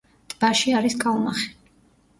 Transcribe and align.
ტბაში 0.31 0.73
არის 0.79 0.97
კალმახი. 1.07 1.49